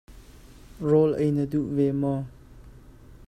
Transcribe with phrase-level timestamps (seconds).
[0.89, 2.21] Rawl ei na duh ve maw?